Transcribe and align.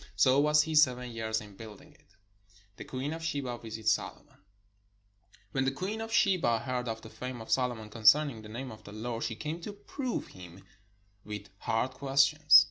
So 0.15 0.39
was 0.39 0.63
he 0.63 0.73
seven 0.73 1.11
years 1.11 1.41
in 1.41 1.55
building 1.55 1.93
it. 1.93 2.15
THE 2.77 2.85
QUEEN 2.85 3.13
OF 3.13 3.21
SHEBA 3.21 3.61
VISITS 3.61 3.91
SOLOMON 3.91 4.29
And 4.29 4.39
when 5.51 5.65
the 5.65 5.71
queen 5.71 6.01
of 6.01 6.11
Sheba 6.11 6.57
heard 6.61 6.87
of 6.87 7.03
the 7.03 7.09
fame 7.11 7.39
of 7.39 7.51
Solomon 7.51 7.91
concerning 7.91 8.41
the 8.41 8.49
name 8.49 8.71
of 8.71 8.83
the 8.83 8.93
Lord, 8.93 9.23
she 9.23 9.35
came 9.35 9.61
to 9.61 9.71
prove 9.73 10.29
him 10.29 10.65
with 11.23 11.49
hard 11.59 11.91
questions. 11.91 12.59